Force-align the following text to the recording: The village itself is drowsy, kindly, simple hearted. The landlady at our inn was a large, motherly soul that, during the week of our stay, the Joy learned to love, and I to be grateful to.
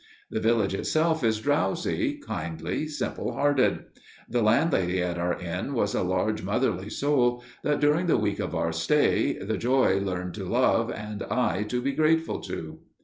The 0.31 0.39
village 0.39 0.73
itself 0.73 1.23
is 1.23 1.41
drowsy, 1.41 2.17
kindly, 2.25 2.87
simple 2.87 3.33
hearted. 3.33 3.85
The 4.27 4.41
landlady 4.41 4.99
at 4.99 5.19
our 5.19 5.39
inn 5.39 5.75
was 5.75 5.93
a 5.93 6.01
large, 6.01 6.41
motherly 6.41 6.89
soul 6.89 7.43
that, 7.61 7.79
during 7.79 8.07
the 8.07 8.17
week 8.17 8.39
of 8.39 8.55
our 8.55 8.71
stay, 8.71 9.33
the 9.37 9.57
Joy 9.59 9.99
learned 9.99 10.33
to 10.33 10.45
love, 10.45 10.89
and 10.89 11.21
I 11.29 11.61
to 11.69 11.83
be 11.83 11.91
grateful 11.91 12.39
to. 12.49 12.79